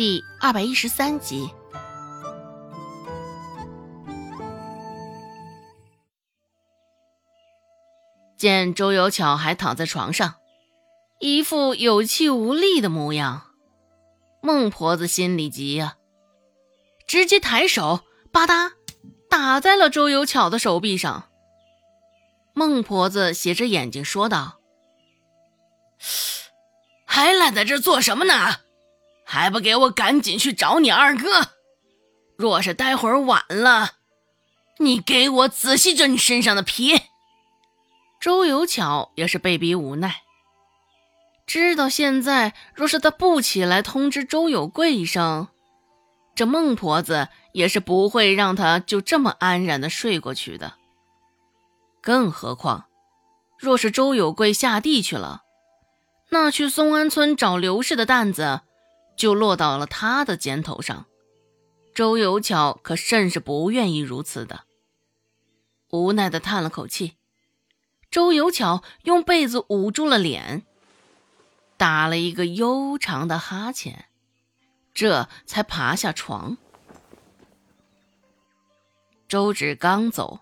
[0.00, 1.50] 第二百一十三集。
[8.38, 10.36] 见周有巧还躺在床上，
[11.18, 13.52] 一副有气无力的模样，
[14.40, 15.98] 孟婆子心里急呀，
[17.06, 18.00] 直接抬手
[18.32, 18.72] 吧嗒
[19.28, 21.28] 打在了周有巧的手臂上。
[22.54, 24.60] 孟婆子斜着眼睛说道
[27.04, 28.60] ：“还赖在这做什么呢？
[29.32, 31.50] 还不给我赶紧去找你二哥！
[32.36, 33.92] 若是待会儿晚了，
[34.78, 37.02] 你给我仔细着你身上的皮！”
[38.20, 40.22] 周有巧也是被逼无奈，
[41.46, 45.46] 知道现在若是他不起来通知周有贵一声，
[46.34, 50.74] 这孟婆子也是不会让他就这么安然的睡过去的。
[52.02, 52.86] 更何况，
[53.56, 55.42] 若是周有贵下地去了，
[56.30, 58.62] 那去松安村找刘氏的担子
[59.20, 61.04] 就落到了他的肩头上。
[61.94, 64.64] 周有巧可甚是不愿意如此的，
[65.90, 67.18] 无奈的叹了口气。
[68.10, 70.64] 周有巧用被子捂住了脸，
[71.76, 74.06] 打了一个悠长的哈欠，
[74.94, 76.56] 这才爬下床。
[79.28, 80.40] 周芷刚走，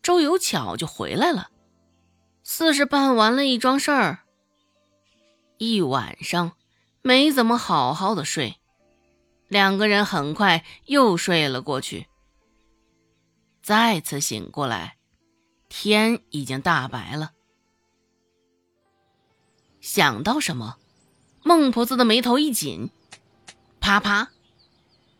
[0.00, 1.50] 周有巧就回来了，
[2.44, 4.20] 似是办完了一桩事儿。
[5.56, 6.52] 一晚上
[7.02, 8.56] 没怎么好好的睡，
[9.48, 12.06] 两个人很快又睡了过去。
[13.62, 14.96] 再次醒过来。
[15.70, 17.32] 天已经大白了，
[19.82, 20.78] 想到什么，
[21.42, 22.90] 孟婆子的眉头一紧，
[23.78, 24.30] 啪啪，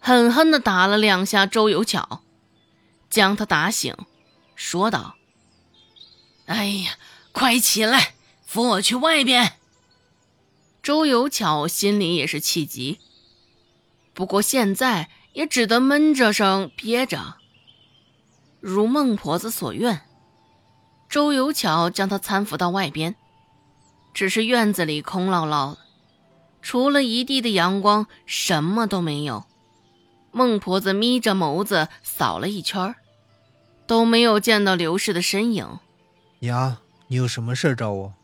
[0.00, 2.24] 狠狠的打了两下周有巧，
[3.08, 3.96] 将他打醒，
[4.56, 5.14] 说道
[6.46, 6.98] ：“哎呀，
[7.30, 9.60] 快起来，扶我去外边。”
[10.82, 12.98] 周有巧心里也是气急，
[14.14, 17.36] 不过现在也只得闷着声憋着，
[18.60, 20.00] 如孟婆子所愿。
[21.08, 23.14] 周有巧将他搀扶到外边，
[24.12, 25.78] 只是院子里空落落的，
[26.62, 29.44] 除了一地的阳光，什么都没有。
[30.32, 32.96] 孟婆子眯着眸子扫了一圈，
[33.86, 35.78] 都没有见到刘氏的身影。
[36.40, 38.14] 娘，你有什么事找我？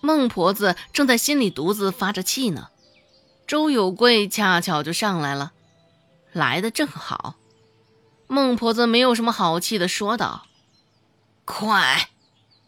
[0.00, 2.68] 孟婆子正在心里独自发着气呢，
[3.46, 5.52] 周有贵恰巧就上来了，
[6.32, 7.34] 来的正好。
[8.26, 10.46] 孟婆子没有什么好气的说道
[11.44, 12.10] ：“快！”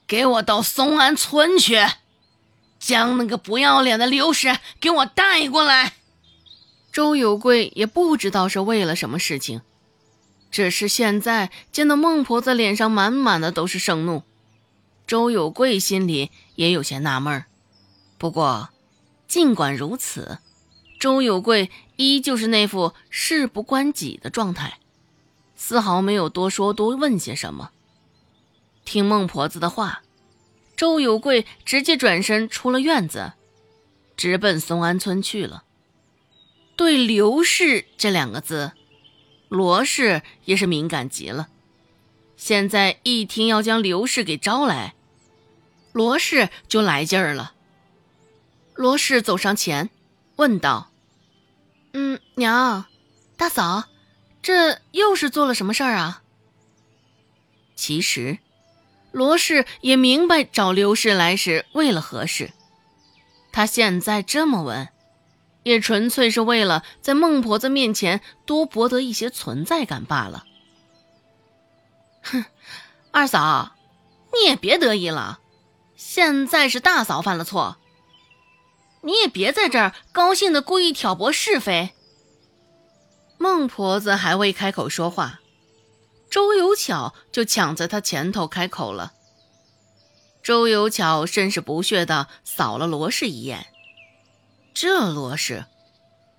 [0.09, 1.87] 给我到松安村去，
[2.81, 5.93] 将那个不要脸的刘氏给我带过来。
[6.91, 9.61] 周有贵也不知道是为了什么事情，
[10.51, 14.25] 只是现在见到孟婆子脸上满满的都是盛怒，
[15.11, 17.45] 周有贵心里也有些纳闷
[18.17, 18.69] 不过，
[19.27, 20.39] 尽管如此，
[21.01, 24.79] 周有贵依旧是那副事不关己的状态，
[25.57, 27.73] 丝毫没有多说多问些什么。
[28.85, 30.03] 听孟婆子的话，
[30.77, 33.33] 周有贵直接转身出了院子，
[34.17, 35.65] 直奔松安村去了。
[36.77, 38.71] 对“刘氏”这两个字，
[39.49, 41.49] 罗氏也是敏感极了。
[42.37, 44.95] 现在一听要将刘氏给招来，
[45.93, 47.55] 罗氏就来劲儿了。
[48.75, 49.91] 罗氏走上前，
[50.37, 50.91] 问道
[51.93, 52.87] ：“嗯，娘，
[53.37, 53.85] 大嫂，
[54.43, 56.23] 这又是做了什么事儿啊？”
[57.75, 58.39] 其实。
[59.13, 62.53] 罗氏也明白找刘氏来是为了何事，
[63.51, 64.89] 他现在这么问，
[65.65, 70.45] 也纯粹是为了在孟婆子面前多博得一些存在感罢了。
[72.23, 72.45] 哼，
[73.11, 73.73] 二嫂，
[74.33, 75.41] 你也别得意了，
[76.03, 77.77] 现在是大嫂犯了错，
[79.03, 81.91] 你也别在这儿高兴的故意挑拨是非。
[83.37, 85.41] 孟婆子还未开口说话。
[86.31, 89.13] 周有巧就抢在她前头开口了。
[90.43, 93.67] 周有巧甚是不屑的扫了罗氏一眼。
[94.73, 95.67] 这罗氏，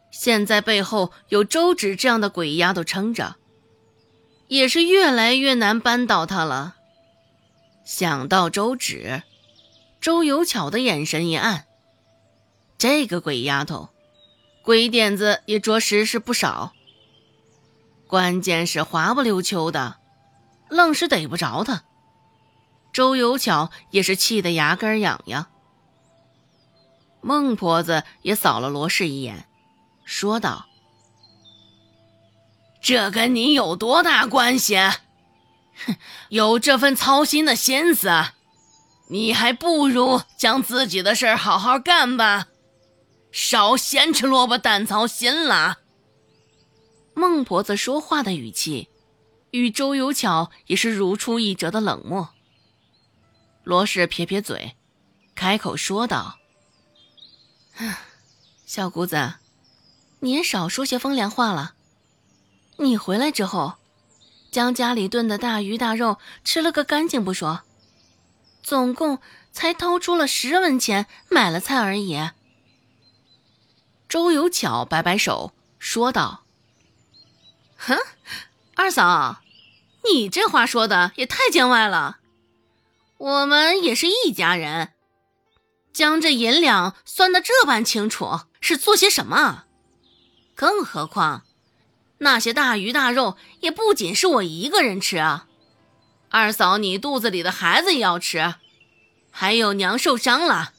[0.10, 3.36] 现在背后有周芷这样的鬼丫头撑着，
[4.48, 6.78] 也是越来越难扳倒她了。
[7.86, 9.22] 想到周芷，
[10.02, 11.66] 周有巧的眼神一暗。
[12.80, 13.90] 这个鬼丫头，
[14.64, 16.74] 鬼点子也着实是不少。
[18.08, 19.98] 关键是滑不溜秋的，
[20.70, 21.84] 愣是逮不着他。
[22.92, 25.48] 周有巧也是气得牙根痒痒。
[27.22, 29.48] 孟婆子也扫了罗氏一眼，
[30.04, 30.66] 说道
[32.82, 34.76] ：“这跟你有多大关系？
[35.86, 35.96] 哼，
[36.30, 38.10] 有这份操心的心思，
[39.12, 42.48] 你还不如将自己的事儿好好干吧。”
[43.32, 45.80] 少咸吃萝卜淡操心了。
[47.14, 48.90] 孟婆子说话的语气，
[49.52, 52.30] 与周有巧也是如出一辙的冷漠。
[53.64, 54.76] 罗氏撇撇嘴，
[55.36, 56.40] 开口说道
[58.66, 59.36] ：“小姑子，
[60.20, 61.76] 你也少说些风凉话了。
[62.78, 63.76] 你回来之后，
[64.52, 67.62] 将家里炖的大鱼大肉吃了个干净不说，
[68.64, 69.20] 总共
[69.52, 72.30] 才掏出了十文钱买了菜而已。”
[74.08, 76.44] 周有巧摆摆手说道
[77.78, 77.98] ：“哼，
[78.76, 79.42] 二嫂，
[80.04, 82.18] 你这话说的也太见外了。”
[83.18, 84.94] 我们也是一家人，
[85.94, 89.66] 将这银两算得这般清楚，是做些什么？
[90.56, 91.44] 更何况，
[92.18, 95.48] 那些大鱼大肉也不仅是我一个人吃啊，
[96.32, 98.56] 二嫂你肚子里的孩子也要吃，
[99.30, 100.74] 还有娘受伤了，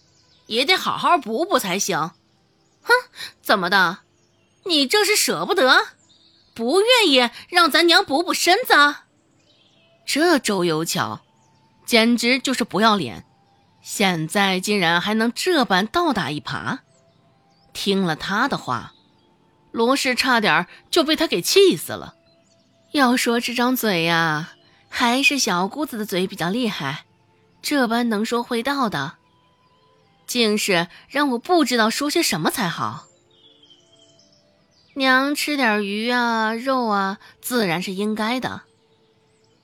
[0.47, 2.11] 也得好好补补才行。
[2.83, 2.93] 哼，
[3.43, 3.99] 怎么的？
[4.65, 5.89] 你这是舍不得，
[6.55, 8.75] 不愿意让咱娘补补身子？
[10.07, 11.21] 这周有巧。
[11.85, 13.27] 简直就是不要脸！
[13.83, 16.79] 现在竟然还能这般倒打一耙。
[17.75, 18.95] 听了他的话，
[19.73, 22.15] 罗氏差点就被他给气死了。
[22.93, 24.53] 要说这张嘴呀，
[24.95, 27.07] 还是小姑子的嘴比较厉害，
[27.63, 29.15] 这般能说会道的，
[30.27, 33.07] 竟是让我不知道说些什么才好。
[34.95, 38.63] 娘吃点鱼啊、肉啊，自然是应该的。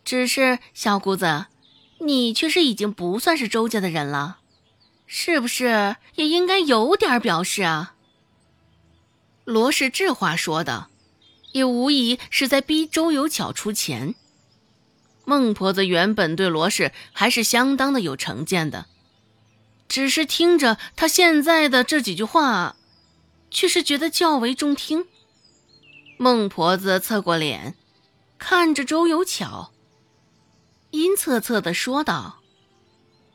[0.04, 1.46] 只是小姑子。
[2.00, 4.38] 你却是已经不算是周家的人了，
[5.08, 7.94] 是不是也应该有点表示啊？
[9.44, 10.86] 罗氏这话说的，
[11.50, 14.14] 也无疑是在逼周有巧出钱。
[15.28, 18.86] 孟婆子原本对罗氏还是相当的有成见的，
[19.86, 22.76] 只是听着他现在的这几句话，
[23.50, 25.04] 却是觉得较为中听。
[26.16, 27.74] 孟婆子侧过脸，
[28.38, 29.70] 看着周有巧。
[30.92, 32.38] 阴恻恻的说道：“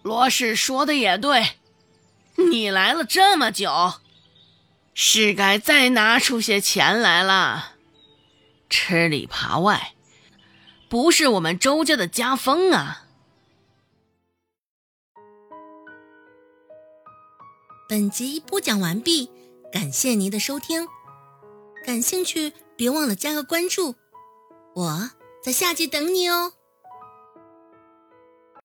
[0.02, 1.58] 罗氏说的也对，
[2.50, 4.02] 你来了这么久，
[4.96, 7.74] 是该再拿出些钱来了。
[8.68, 9.94] 吃里扒外，
[10.94, 13.08] 不是我们周家的家风啊。”
[17.90, 19.32] 本集播讲完毕，
[19.72, 20.88] 感谢您的收听。
[21.84, 23.96] 感兴趣，别忘了加个关注，
[24.76, 25.10] 我
[25.42, 26.54] 在下集等你哦。